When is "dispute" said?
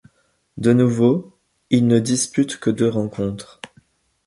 1.99-2.57